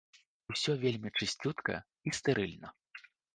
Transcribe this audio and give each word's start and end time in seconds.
Усё 0.53 0.71
вельмі 0.83 1.11
чысцютка 1.17 1.75
і 2.09 2.15
стэрыльна. 2.21 2.73